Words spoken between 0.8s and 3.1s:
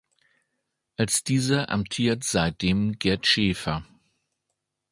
Als dieser amtiert seitdem